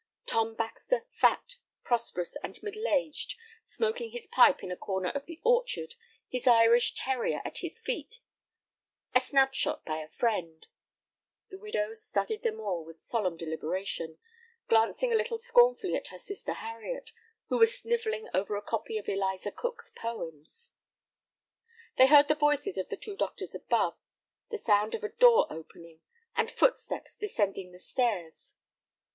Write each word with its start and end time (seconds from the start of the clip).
Tom 0.25 0.55
Baxter, 0.55 1.05
fat, 1.11 1.57
prosperous, 1.83 2.35
and 2.37 2.57
middle 2.63 2.87
aged, 2.87 3.35
smoking 3.65 4.09
his 4.09 4.25
pipe 4.25 4.63
in 4.63 4.71
a 4.71 4.75
corner 4.75 5.09
of 5.09 5.25
the 5.27 5.39
orchard, 5.43 5.93
his 6.27 6.47
Irish 6.47 6.95
terrier 6.95 7.39
at 7.45 7.59
his 7.59 7.79
feet; 7.79 8.19
a 9.13 9.21
snapshot 9.21 9.85
by 9.85 9.99
a 9.99 10.07
friend. 10.07 10.65
The 11.51 11.59
widow 11.59 11.93
studied 11.93 12.41
them 12.41 12.59
all 12.59 12.83
with 12.83 13.03
solemn 13.03 13.37
deliberation, 13.37 14.17
glancing 14.67 15.13
a 15.13 15.15
little 15.15 15.37
scornfully 15.37 15.93
at 15.93 16.07
her 16.07 16.17
sister 16.17 16.53
Harriet, 16.53 17.11
who 17.49 17.59
was 17.59 17.77
snivelling 17.77 18.27
over 18.33 18.55
a 18.55 18.61
copy 18.63 18.97
of 18.97 19.07
Eliza 19.07 19.51
Cook's 19.51 19.91
poems. 19.91 20.71
They 21.99 22.07
heard 22.07 22.27
the 22.27 22.33
voices 22.33 22.75
of 22.79 22.89
the 22.89 22.97
two 22.97 23.15
doctors 23.15 23.53
above, 23.53 23.99
the 24.49 24.57
sound 24.57 24.95
of 24.95 25.03
a 25.03 25.09
door 25.09 25.45
opening, 25.53 26.01
and 26.35 26.49
footsteps 26.49 27.15
descending 27.15 27.71
the 27.71 27.77
stairs. 27.77 28.55